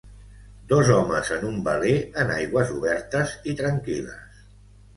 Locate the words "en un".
1.35-1.59